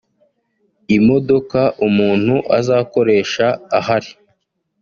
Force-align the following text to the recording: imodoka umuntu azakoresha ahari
imodoka 0.97 1.59
umuntu 1.87 2.35
azakoresha 2.57 3.45
ahari 3.79 4.11